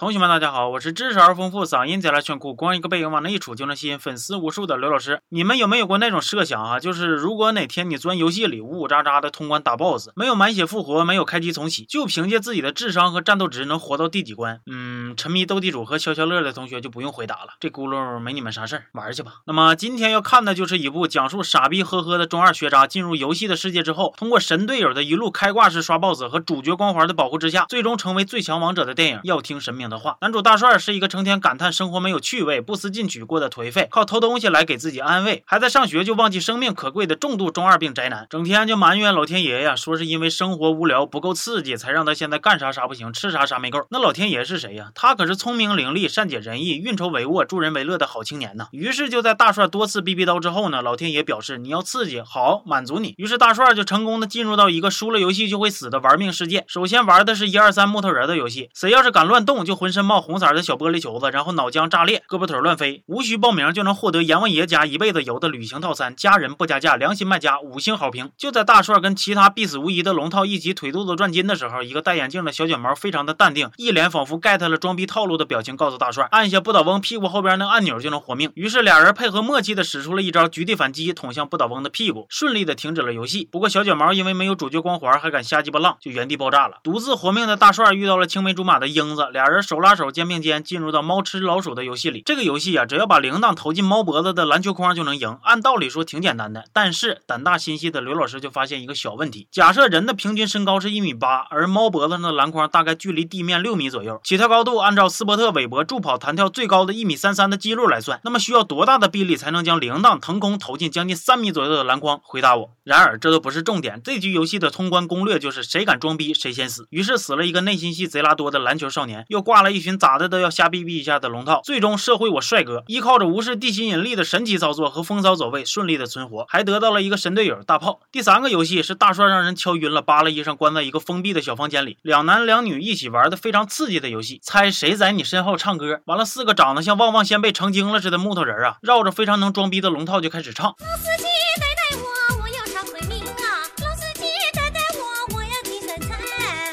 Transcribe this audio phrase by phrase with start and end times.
[0.00, 5.20] 同学们，大家好，我是知识而丰富、嗓音贼拉炫酷、光一个背影往那一杵就能吸引粉丝无数的刘老师。
[5.28, 6.80] 你们有没有过那种设想啊？
[6.80, 14.62] 就是如果哪天你钻游戏里呜呜喳喳的通关打 BOSS，没有满血复活，没有开机重启，就凭借自己的智商和战斗值能活到第几关？
[14.64, 19.32] 嗯，沉迷斗地主和消消乐的同学就不用回答了，这轱辘没你们啥事儿，玩去吧。
[19.46, 29.20] 那么今天要看的就是一部讲述傻逼呵呵的中二学渣进入游戏的世界之后，通过神队友的一路开挂式刷 BOSS 和主角光环的保护之下，最终成为最强王者的电影。
[29.24, 29.89] 要听神明。
[29.90, 43.84] 的话，男主大帅是一个成天感叹生活没有趣味、不思进取过的颓废，靠偷东西来给自己安慰，还在上学就忘记生命可贵的重度中二病宅男，整天就埋怨老天爷呀，说是因为生活无聊不够刺激，才让他现在干啥啥不行，吃啥啥没够。
[43.90, 44.92] 那老天爷是谁呀？
[44.94, 48.68] 他可是聪明伶俐、善解人意、运筹帷幄、助人为乐的好青年呐。
[48.70, 53.14] 于是就在大帅多次逼逼叨之后呢，老天爷表示你要刺激，好满足你。
[53.18, 56.64] 于是大帅就成功的进入到一个输了游戏就会死的玩命世界。
[56.68, 59.79] 首先玩的是一二三木头人的游戏，谁要是敢乱动就。
[59.80, 68.30] 浑身冒红色的小玻璃球子，然后脑浆炸裂，胳膊腿乱飞，无需报名就能获得阎王爷家一辈子游的旅行套餐，家人不加价，良心卖家五星好评。
[68.36, 78.52] 就在大帅跟其他必死无疑的龙套一起腿肚子转筋的时候，一个戴眼镜的小卷毛非常的淡定，一脸仿佛 get 了装逼套路的表情，告诉大帅按下不倒翁屁股后边那按钮就能活命。
[78.56, 83.48] 于是俩人配合默契的使出了一招局地反击，捅向不倒翁的屁股，顺利的停止了游戏。
[83.50, 86.80] 不过小卷毛因为没有主角光环，还敢瞎鸡巴浪，就原地爆炸了。
[86.82, 90.64] 独自活命的大帅遇到了青梅竹马的英子，俩人手拉手，肩并肩。
[90.64, 95.38] 进入到猫吃老鼠的游戏里，这个游戏啊，只要把铃铛投进猫脖子的篮球框就能赢。
[95.44, 112.20] 按道理说挺简单的，但是胆大心细的刘老师就发现一个小问题：假设人的平均身高是一米八，而猫脖子上的篮筐大概距离地面六米左右，起跳高度按照斯波特韦伯助跑弹跳最高的一米三三的记录来算，那么需要多大的臂力才能将铃铛腾空投进将近三米左右的篮筐？
[112.24, 112.70] 回答我。
[112.82, 116.88] 然而这都不是重点，这局游戏的通关攻略就是谁敢装逼谁先死。
[116.90, 120.50] 于是死了一个内心戏贼拉多的篮球少年，又挂了一群咋的都要。
[120.50, 128.00] 瞎逼逼一下的龙套，最终社会我帅哥依靠着无视地心引力的神奇操作和风骚走位，顺利的存活，还得到了一个神队友大炮。
[128.10, 136.00] 第三个游戏是大帅让人敲晕了，扒了衣裳关在一个封闭的小房间里，两男两女一起玩的非常刺激的游戏，猜谁在你身后唱歌。
[136.06, 140.74] 完了，四个长得像旺旺仙贝成精了似的木头人啊，绕着非常能装逼的龙套就开始唱。
[140.80, 141.24] 老司机
[141.60, 143.64] 带带我，我要啊！
[143.80, 145.50] 老司机带带我，我要。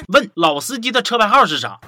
[0.07, 1.79] 问老司机的车牌号是啥？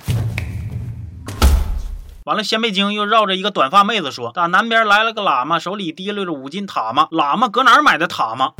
[2.30, 7.08] 完了，鲜贝精又绕着一个短发妹子说：“打南边来了个喇嘛，手里提溜着五斤塔嘛。
[7.10, 8.52] 喇嘛搁哪儿买的塔嘛？”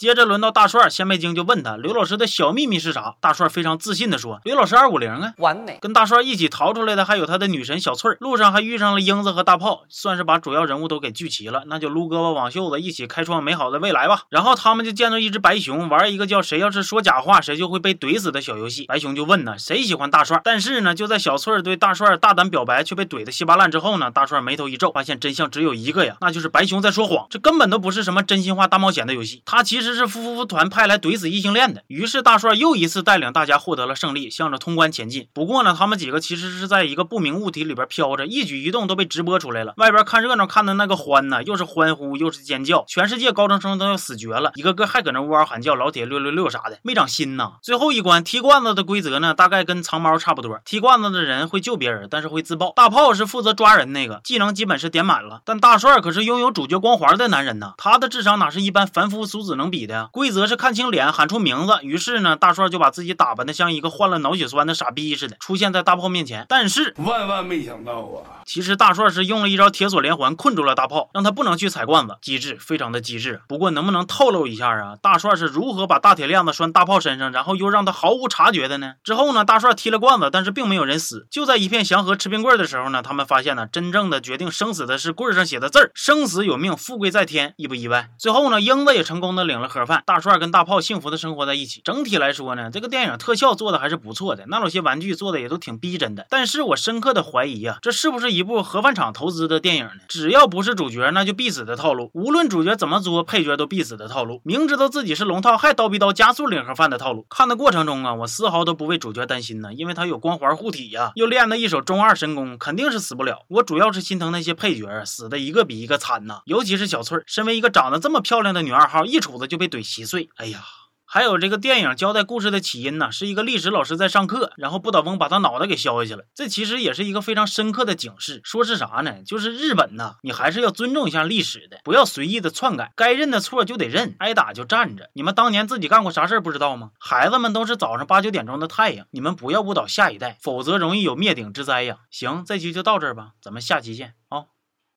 [0.00, 3.16] 接着轮到大帅，仙贝精就问他刘老师的小秘密是啥？
[3.20, 11.64] 大帅非常自信的说：“刘老师二五零啊，完美。”跟大帅一起逃出来的还有他的女神小翠儿，路上还遇上了英子和大炮，算是把主要人物都给聚齐了。
[11.66, 14.22] 那就撸胳膊挽袖子，一起开创美好的未来吧。
[14.30, 18.86] 然后他们就见到一只白熊，玩一个叫谁要是说假话谁就会被怼死的小游戏。
[18.86, 20.40] 白熊就问呢，谁喜欢大帅？
[20.42, 27.26] 但是呢，就在小翠儿对大帅大胆表白却被怼的稀巴烂之后呢，大帅眉头一皱，发现真相只有一个呀，那就是白熊在说谎。
[27.28, 29.89] 这根本都不是什么真心话大冒险的游戏，他其实。
[29.90, 31.82] 这是夫夫团派来怼死异性恋的。
[31.88, 35.26] 于是大帅又一次带领大家获得了胜利，向着通关前进。
[35.32, 39.74] 不过呢，他们几个其实是在一个不明物体里边飘着，一举一动都被直播出来了。
[39.78, 47.54] 外边看热闹看的那个欢呢，又是欢呼又是尖叫，全世界高中生都要死绝了，一个个还搁那呜嗷喊叫，老铁六六六啥的，没长心呐。
[47.60, 50.60] 最后一关踢罐子的规则呢，大概跟藏猫差不多。
[50.64, 52.72] 踢罐子的人会救别人，但是会自爆。
[52.76, 55.42] 大炮是负责抓人那个，技能基本是点满了。
[55.44, 59.79] 但大帅可是拥有主角光环的男人呐，他的智商哪是一般凡夫俗子能比？
[59.86, 61.78] 的规则是看清脸，喊出名字。
[61.82, 66.46] 于是呢，大帅就把自己打扮的像一个患了脑血栓的傻逼似的，出现在大炮面前。
[66.48, 72.16] 但是万万没想到啊，其实大帅是用了一招铁锁连环，困住了大炮，让他不能去踩罐子。
[72.20, 73.40] 机智，非常的机智。
[73.48, 74.96] 不过能不能透露一下啊？
[75.00, 78.94] 大帅是如何把大铁链子拴大炮身上，然后又让他毫无察觉的呢？
[79.02, 81.26] 之后呢，大帅踢了罐子，但是并没有人死。
[81.30, 87.54] 就在一片祥和吃冰棍的时候呢，他们发现呢，真正的决定生死的是棍上写的字儿：生死有命，富贵在天。
[87.56, 88.10] 意不意外？
[88.18, 89.68] 最后呢，英子也成功的领了。
[89.70, 91.80] 盒饭，大帅跟大炮幸福的生活在一起。
[91.84, 96.26] 整体来说呢，这个电影特效做的还是不错的，那有些玩具做的也都挺逼真的。
[96.28, 99.92] 但是我深刻的怀疑啊，这是不是一部盒饭厂投资的电影呢？
[100.08, 102.10] 只要不是主角，那就必死的套路。
[102.12, 104.42] 无论主角怎么作，配角都必死的套路。
[104.44, 107.24] 明知道自己是龙套，还刀逼刀加速领盒饭的套路。
[107.30, 113.44] 看的过程中啊，我丝毫都不为主角担心呢，因为他有光环护体呀，又练的一手中二神功，肯定是死不了。
[113.48, 116.40] 我主要是心疼那些配角，死的一个比一个惨呐。
[116.46, 119.59] 尤其是小翠儿，身为一个长得这么漂亮的女二号，一杵子就。
[119.60, 120.64] 被怼稀碎，哎呀。
[121.12, 126.24] 还有这个电影交代故事的起因呢，是一个历史老师在上课，然后不倒翁把他脑袋给削下去了。
[126.36, 129.24] 这其实也是一个非常深刻的警示，说是啥呢？
[129.24, 135.10] 就是日本呐，你还是要尊重一下历史的，不要随意的篡改，该认的错就得认，挨打就站着。
[135.12, 136.92] 你们当年自己干过啥事儿不知道吗？
[137.00, 141.98] 孩子们都是早上八九点钟的太阳，你们不要误导下一代，否则容易有灭顶之灾呀。
[142.12, 144.44] 行，这期就到这儿吧，咱们下期见啊。